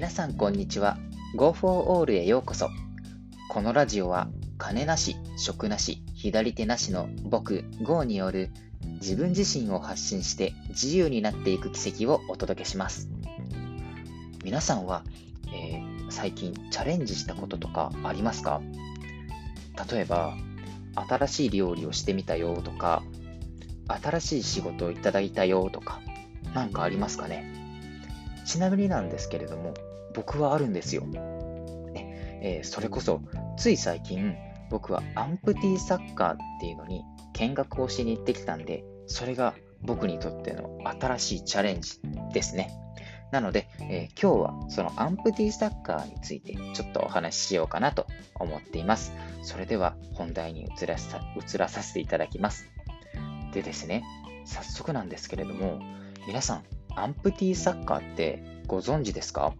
[0.00, 0.96] 皆さんこんにちは。
[1.36, 2.70] Go for All へようこそ。
[3.50, 8.48] このラジオは金なし職なし左手なしの僕 GO による
[8.82, 13.10] 自分自身を発信して自由になっていく奇跡をお届けします。
[14.42, 15.04] 皆さんは、
[15.52, 18.62] えー、最近チャレンジしたこととかありますか？
[19.92, 20.34] 例えば
[20.94, 23.02] 新しい料理をしてみたよとか
[23.86, 26.00] 新しい仕事をいただいたよとか
[26.54, 27.54] 何かありますかね？
[28.46, 29.74] ちなみになんですけれども、
[30.20, 31.06] 僕はあるんですよ。
[31.06, 31.20] ね
[32.42, 33.22] えー、それこそ、
[33.56, 34.36] つい最近、
[34.68, 37.02] 僕はアンプティサッカーっていうのに
[37.32, 42.00] 見学をしに行ってきたんで、それが僕にとっての新しいチャレンジ
[42.34, 42.70] ですね。
[43.32, 49.14] なので、えー、今日はそのアンプティサッカーについてちょっとお話ししようかなと思っています。
[49.42, 52.68] それでは本題に移らさ移らさせていただきます。
[53.54, 54.04] でですね、
[54.44, 55.80] 早速なんですけれども、
[56.26, 59.54] 皆さん、アンプティサッカーってご存知ですか、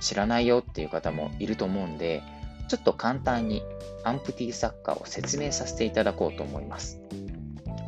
[0.00, 2.22] 知らないよっていう方もいると思うんで、
[2.68, 3.62] ちょっと簡単に
[4.04, 7.00] アンプティサッカーを説明させていただこうと思います。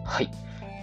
[0.05, 0.27] はい。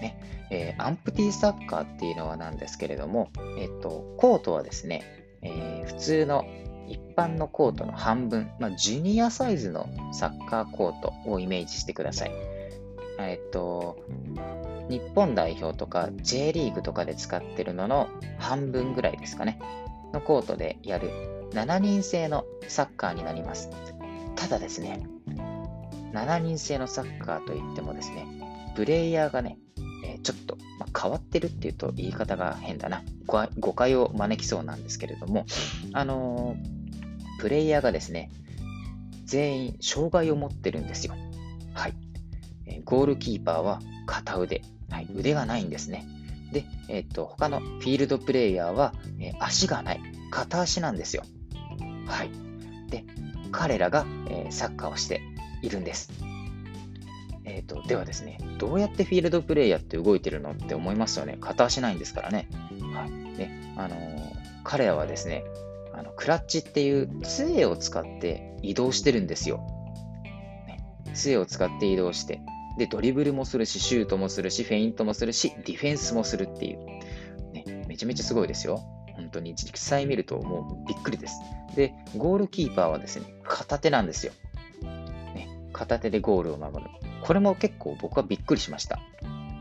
[0.01, 5.03] ねえー、アンプティサッカーっていうのはなんですけれども、えっ、と、コートはですね、
[5.41, 6.45] えー、普通の
[6.87, 12.31] 一般のコートの半分、まあ、ジュニアサイズのサッカーコートをイメージしてください。
[13.19, 13.97] えっと、
[14.89, 19.59] 日本代表とか J リーグとかで使ってるのの半分ぐらいですかね、
[20.13, 21.09] のコートでやる
[21.51, 23.69] 7人制のサッカーになります。
[24.35, 25.01] ただですね、
[26.13, 28.27] 7人制のサッカーといってもですね、
[28.75, 29.57] プレイヤーがね、
[30.05, 33.03] えー、ちょっと、まあ、変わってるっていうと言い方が変だな。
[33.27, 35.45] 誤解を招きそうなんですけれども、
[35.93, 38.31] あのー、プレイヤーがですね、
[39.25, 41.13] 全員障害を持ってるんですよ。
[41.73, 41.93] はい
[42.65, 42.81] え。
[42.83, 46.07] ゴールキーパーは片腕、はい、腕がないんですね。
[46.51, 51.23] で、えっ、と、他のフィールドプレイヤーは、えー、足がない、片足なんですよ。
[52.07, 52.29] はい。
[52.89, 53.05] で、
[53.51, 55.21] 彼らが、えー、サッカーをして
[55.61, 56.11] いるんです。
[57.45, 61.37] えっ、と、ではですね、どうやってフィールドプレイヤーって動いてるのって思いますよね。
[61.39, 62.47] 片足ないんですからね。
[62.93, 63.37] はい。
[63.37, 63.95] で、あの
[64.63, 65.43] 彼らはですね、
[65.93, 69.57] あのクラッチっていう杖を使って移動してるんですよ。
[70.67, 70.79] ね、
[71.13, 72.41] 杖を使って移動して、
[72.77, 76.85] で、ドリブルもするし、シュートもするし、フェイントもするし、ディフェンスもするっていう。
[77.53, 78.81] ね、めちゃめちゃすごいですよ。
[79.15, 81.39] 本当に実際見るともうびっくりです。
[81.75, 84.33] で、ゴールキーパーはですね、片手なんですよ。
[84.81, 86.89] ね、片手でゴールを守る。
[87.21, 88.99] これも結構僕はびっくりしました。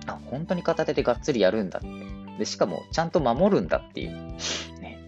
[0.06, 1.88] あ、本当に片手でがっつりやるんだって。
[2.38, 4.12] で、しかもちゃんと守るんだっていう。
[4.80, 4.98] ね。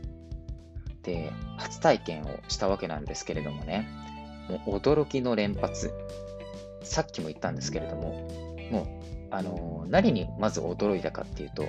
[1.03, 3.89] で、初体験をしたわけなんですけれどもね、
[4.49, 5.93] もう驚きの連発。
[6.83, 8.29] さっきも言ったんですけれども、
[8.71, 8.87] もう、
[9.31, 11.65] あのー、何にまず驚いたかっていうと、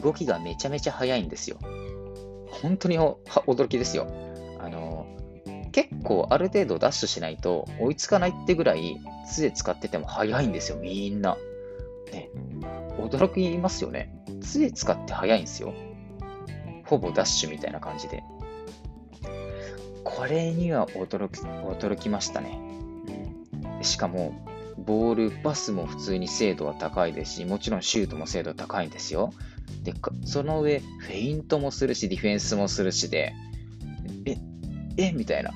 [0.00, 1.58] 動きがめちゃめちゃ速いんですよ。
[2.48, 4.06] 本当に驚きですよ。
[4.58, 8.96] あのー、結構ある程度ダッシュしないと追いつかないってぐらい、
[9.28, 11.36] 杖使ってても速いんですよ、みんな。
[12.12, 12.30] ね、
[12.98, 14.12] 驚きますよね。
[14.40, 15.74] 杖使って速いんですよ。
[16.84, 18.22] ほぼダッシュみたいな感じで。
[20.04, 22.65] これには驚き、驚きましたね。
[23.82, 24.34] しかも、
[24.78, 29.32] ボール、パスも普通に精度は高いですし、もちろんシュートも精度高いんですよ。
[29.82, 29.94] で、
[30.24, 33.32] その上、フェイントもするし、ディフェンスもするしで、
[34.26, 34.36] え、
[34.96, 35.50] えみたいな。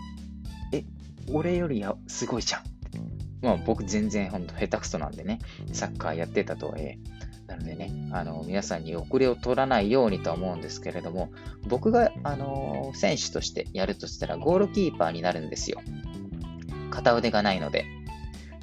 [0.73, 0.85] え、
[1.33, 2.63] 俺よりやすごいじゃん。
[3.43, 5.39] まあ僕全然ほんと下手くそなんでね、
[5.73, 6.99] サッカーやってたとはいえ、
[7.47, 11.31] なのでね、あの、皆さんに遅れを取らないようにとは思うんですけれども、
[11.69, 15.81] 僕が、あの、選手としてやるとしたら、ゴールキーパーになるんですよ。
[16.91, 17.87] 片腕がないので。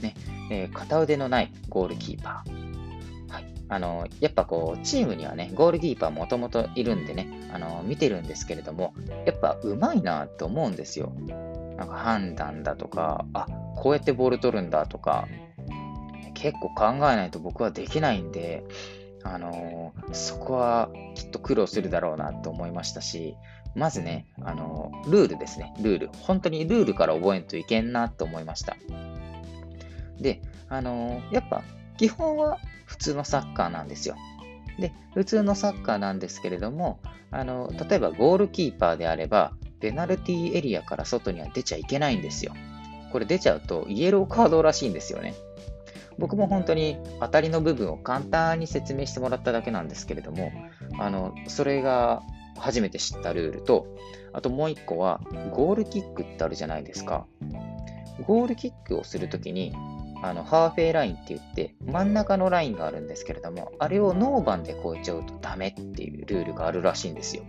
[0.01, 0.15] ね、
[0.51, 3.31] えー、片腕のないゴールキーパー。
[3.31, 3.45] はい。
[3.69, 8.93] あの、やっぱこう、チームにはね、ゴールキーパーもともといるんでね、あの、見てるんですけれども、
[9.25, 11.13] やっぱ上手いなって思うんですよ。
[11.77, 15.27] なんか判断だとか、あ、こうやってボール取るんだとか、
[16.33, 18.63] 結構考えないと僕はできないんで、
[19.23, 23.35] あのー、そこはきっと苦労するだろうなと思いましたし、
[23.75, 26.09] まずね、あのー、ルールですね、ルール。
[26.21, 28.77] 本当にルールから覚えんといけんなと思いました。
[30.19, 31.63] で、あのー、やっぱ
[31.97, 34.15] 基本は普通のサッカーなんですよ。
[34.79, 36.99] で、普通のサッカーなんですけれども、
[37.31, 42.53] あのー、例えばゴールキーパーであれば、ペナルティーエリアから外には出ちゃいけないんですよ。
[43.11, 45.33] これ出ちゃうとイエローカードらしいんですよね。
[46.17, 50.51] 僕も本当に当たりの部分を簡単に説明してもらっただけなんですけれども、
[50.97, 52.23] あの、それが
[52.57, 53.87] 初めて知ったルールと、
[54.33, 55.21] あともう一個は、
[55.51, 57.27] ゴールキックってあるじゃないですか。
[58.25, 59.73] ゴールキックをするときに、
[60.21, 67.43] あの、ハーフェイラインって言って、真ん中のラインがあるんですけれども、あれをノーバンで越えちゃうとダメっていうルールがあるらしいんですよ。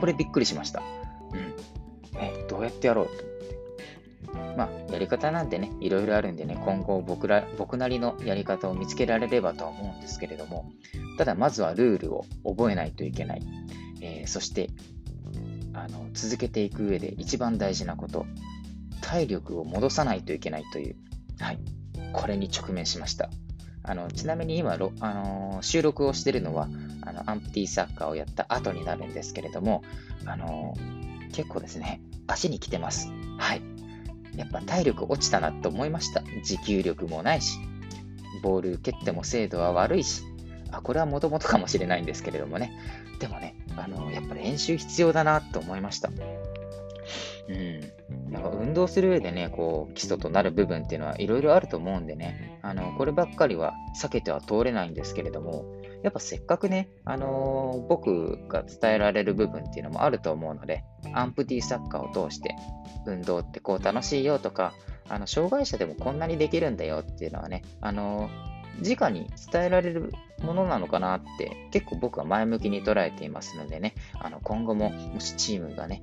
[0.00, 0.82] これびっくりしました。
[1.32, 2.20] うん。
[2.20, 3.38] え、どうやってやろうと思って。
[4.56, 10.72] まあ、やり方なんてね、いろいろあるんでね、今後僕ら、僕なりのやり方を見つけられればとは思うんですけれども、
[11.16, 13.42] ただまずはルールを覚えないといけない。
[14.00, 14.70] えー、そして、
[15.74, 18.26] あの、続けていく上で一番大事なこと、
[19.00, 20.96] 体力を戻さないといけないという、
[21.40, 21.58] はい、
[22.12, 23.30] これに直面しました。
[23.82, 26.68] あのちなみに今、あのー、収録をしているのは
[27.02, 29.82] あのアンプティサッカーをやった後になるんですけれども、
[30.26, 33.10] あのー、結構ですね、足に来てます。
[33.38, 33.62] はい。
[34.36, 36.22] やっぱ体力落ちたなと思いました。
[36.44, 37.58] 持久力もないし、
[38.42, 40.22] ボール蹴っても精度は悪いし、
[40.70, 42.72] あ、これはもともとかもしれないんですけれどもね。
[43.18, 46.10] でもね、あの、やっぱ練習必要だなと思いました。
[47.48, 47.80] うん。
[48.30, 55.64] なんか運動する上でね、こう、基礎となる部分っていうのはいろいろあると思うんでね、あの、こればっかりは避けては通れないんですけれども、
[56.02, 62.54] やっぱせっかくね、あのー、僕が伝えられる部分っていうのもあると思うので、アンプティサッカーを通して、
[63.06, 64.74] 運動ってこう楽しいよとか、
[65.08, 68.48] あの、障害者でもこんなにできるんだよっていうのはね、あのー、
[68.80, 76.02] 直に伝えられるものなのかなって結構僕は前向きに捉えていますのでね、あの今後ももしチームがね、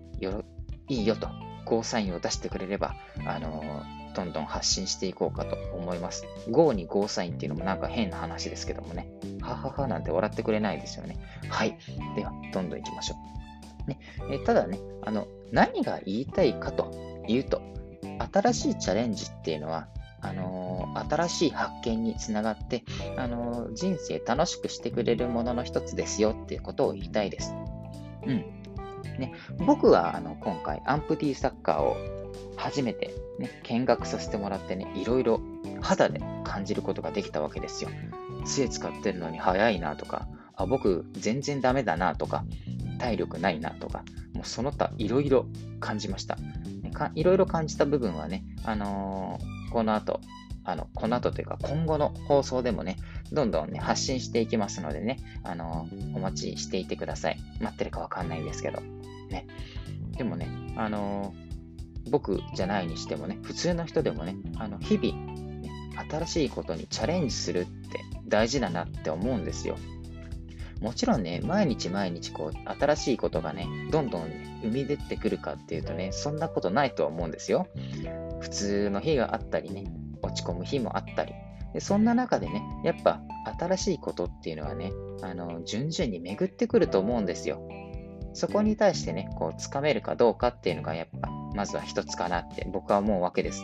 [0.90, 1.30] いいよと、
[1.66, 2.96] ゴーサインを出してくれれば、
[3.26, 3.84] あの、
[4.16, 6.26] どんどん発信していこうかと思います。
[6.50, 9.10] GO にゴーサインっていうのもなんか変な話ですけどもね。
[9.42, 11.18] はははなんて笑ってくれないですよね。
[11.50, 11.78] はい。
[12.16, 13.16] では、どんどん行きましょ
[13.88, 13.90] う。
[13.90, 14.00] ね
[14.32, 17.62] えただね、あの、何が言いたいかというと、
[18.34, 19.88] 新しいチャレンジっていうのは、
[20.22, 22.84] あの、新しい発見につながって、
[23.18, 27.54] あの、人生楽しくしてくれるものの一つですよっていうことを言いたいです。
[28.26, 28.65] うん。
[29.20, 31.96] ね、僕はあの今回、アンプティサッカーを
[32.56, 35.42] 初めて、ね、見学させてもらってね、いろいろ
[35.82, 37.90] 肌で感じることができたわけですよ。
[38.46, 42.46] 杖使ってるのに速いなとか、あ僕全然ダメだなとか、
[43.00, 44.04] 体力ないなとか、
[44.34, 45.48] もうその他いろいろ
[45.80, 46.38] 感じました。
[47.14, 50.22] いろいろ感じた部分はね、あのー、この後、
[50.66, 52.98] あの、この後というか今後の放送でもね、
[53.32, 57.40] どんどんね、発信していきますのでね、あの、お待ちしていてください。
[57.62, 58.82] 待ってるかわかんないんですけど。
[59.30, 59.48] ね。
[60.18, 61.34] でもね、あの、
[62.10, 65.16] 僕じゃないにしてもね、普通の人でもね、あの、日々、
[65.62, 65.70] ね、
[66.10, 69.78] 新しいことにチャレンジするって大事だなって思うんですよ。
[70.82, 77.68] もちろんね、毎日毎日こう、新しいことがね、どんどん、ね、生み出てくるかっていうとね、そんなことないとは思うんですよ。
[78.40, 79.86] 普通の日があったりね、
[80.36, 81.34] 落ち込む日もあったり。
[81.74, 83.22] でそんな中でね、やっぱ
[83.60, 84.92] 新しいことっていうのはね、
[85.22, 87.68] あの、順々に巡ってくると思うんですよ。
[88.34, 93.64] そこに対してね、こう、つかめるかどうかっていうのがやっぱ、まずは一つかなって僕は思うわけです。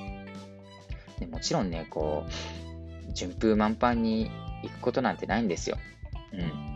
[1.20, 2.26] でもちろんね、こ
[3.10, 4.30] う、順風満帆に
[4.64, 5.78] 行くことなんてないんですよ。
[6.34, 6.71] うん。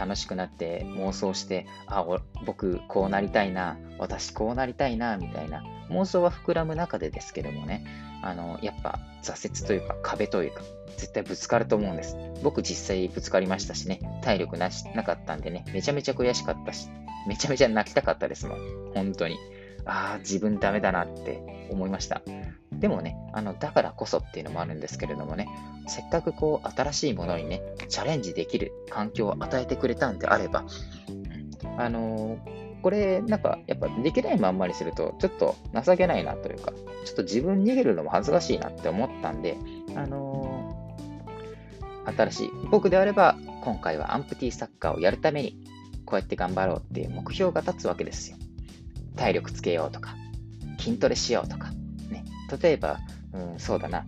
[0.00, 2.06] 楽しくなって妄想して、あ、
[2.46, 7.84] 僕こうなりたいな、私こうなりたいな、みたいな妄想は膨らむ中でですけどもね、
[8.22, 10.62] あの、やっぱ挫折というか壁というか、
[10.96, 12.16] 絶対ぶつかると思うんです。
[12.42, 16.88] 僕実際ぶつかりましたしね、体力なしなかったんでね、めちゃめちゃ悔しかったし、
[17.28, 18.58] めちゃめちゃ泣きたかったですもん。
[18.94, 19.36] 本当に。
[19.90, 22.22] ああ、自分ダメだなって思いました。
[22.72, 25.48] でもね、あの、だからこそっていうのもあるんですけれどもね、
[25.88, 30.64] せっかくこう、新しいものにね、チャレンジできる環境を与えてくれたんであれば、
[31.76, 36.72] あのー、これ、なんか、やっぱできないまんまにすると、ちょっと情けないなというか、
[37.04, 39.56] ちょっと自分逃げるのも恥ずかしいなって思ったんで、
[39.96, 45.58] あのー、新しい、僕であれば、今回はアンプティサッカーをやるために、
[46.06, 48.38] こうやって頑張ろうっていう目標が立つわけですよ。
[49.16, 50.14] 体力つけようとか、
[50.78, 51.70] 筋トレしようとか、
[52.10, 52.24] ね、
[52.60, 52.98] 例えば、
[53.32, 54.06] うん、そうだな、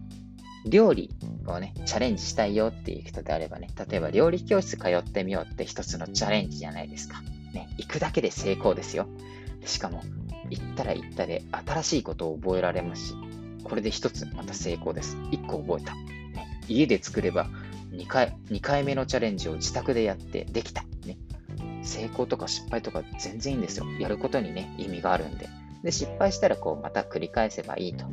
[0.67, 1.11] 料理
[1.47, 7.23] をね、チャレンジしたいよっていう人であればね、例えば料理教室通ってみようって一つのチャレンジじゃないですか。
[7.53, 9.07] ね、行くだけで成功ですよ。
[9.65, 10.03] しかも、
[10.51, 13.15] 行ったら行ったで新しいことを覚えられますし、
[13.65, 15.17] これで一つまた成功です。
[15.31, 15.95] 一個覚えた。
[15.95, 17.49] ね、家で作れば
[17.93, 20.85] 2回、2回目のチャレンジを自宅でやってできた。
[21.07, 21.17] ね、
[21.83, 23.87] 成功とか失敗とか全然いいんですよ。
[23.99, 25.49] やることにね、意味があるんで。
[25.83, 28.07] で、失敗したらこう、また繰り返せばいいと。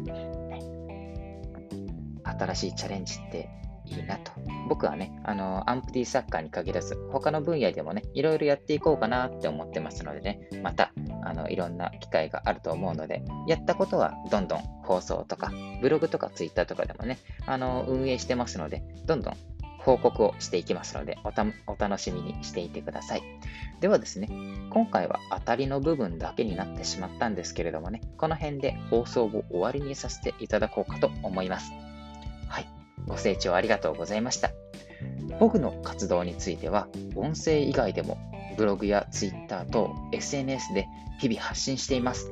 [2.24, 3.50] 新しいチャレンジって
[3.86, 4.32] いいなと。
[4.68, 10.92] 僕はね、あの、アンプティサッカーに限らず、他の分野でもね、いろいろやっていこうかなって思ってますのでね、また、
[11.24, 19.38] あの、いろんな機会があると思うので、やったことはどんどん放送とか、ブログとかツイッターとかでもね、あの、運営してますので、どんどん
[19.80, 21.32] 報告をしていきますのでお
[21.78, 23.24] 楽しみにしていてください。
[23.80, 24.28] ではですね、
[24.70, 31.72] 今回は当たりの部分だけになってしまったんですけれどもね、この辺で放送を終わりにさせていただこうかと思います。
[32.48, 32.68] はい、
[33.08, 34.52] ご清聴ありがとうございました。
[35.40, 38.18] 僕の活動については、音声以外でも
[38.58, 40.88] ブログや Twitter 等 SNS で
[41.20, 42.32] 日々発信しています。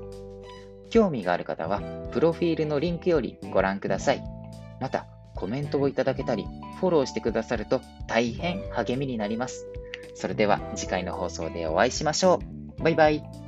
[0.90, 4.24] 興味がある方は、プロフィールのリンクよりご覧ください。
[4.82, 6.46] また、コメントをいただけたり、
[6.78, 9.66] フォローしてくださると大変励みになります。
[10.16, 12.40] それでは次回の放送でお会いしましょ
[12.80, 12.84] う。
[12.84, 13.47] バイバイ。